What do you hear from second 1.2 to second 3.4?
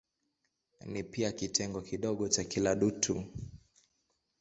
kitengo kidogo cha kila dutu.